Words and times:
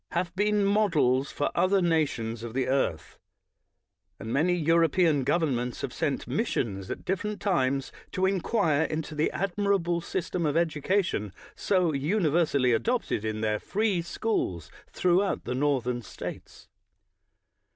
244 0.13 0.13
BRIGHT 0.17 0.25
have 0.25 0.35
been 0.35 0.65
models 0.65 1.31
for 1.31 1.51
other 1.53 1.79
nations 1.79 2.41
of 2.41 2.55
the 2.55 2.67
earth; 2.67 3.19
and 4.19 4.33
many 4.33 4.55
European 4.55 5.23
governments 5.23 5.81
have 5.81 5.93
sent 5.93 6.27
mis 6.27 6.47
sions 6.47 6.89
at 6.89 7.05
different 7.05 7.39
times 7.39 7.91
to 8.11 8.25
inquire 8.25 8.81
into 8.85 9.13
the 9.13 9.29
ad 9.29 9.53
mirable 9.59 10.01
system 10.03 10.43
of 10.43 10.57
education 10.57 11.31
so 11.55 11.93
universally 11.93 12.73
adopted 12.73 13.23
in 13.23 13.41
their 13.41 13.59
free 13.59 14.01
schools 14.01 14.71
throughout 14.91 15.43
the 15.43 15.53
Northern 15.53 16.01
States. 16.01 16.67